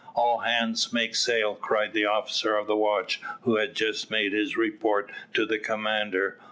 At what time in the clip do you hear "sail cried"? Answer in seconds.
1.15-1.93